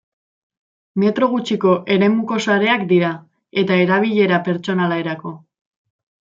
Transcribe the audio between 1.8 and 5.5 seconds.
eremuko sareak dira eta erabilera pertsonalerako.